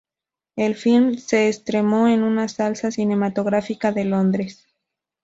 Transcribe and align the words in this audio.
El 0.55 0.73
film 0.73 1.19
se 1.19 1.47
estrenó 1.47 2.07
en 2.07 2.23
una 2.23 2.47
sala 2.47 2.73
cinematográfica 2.73 3.91
de 3.91 4.05
Londres. 4.05 4.65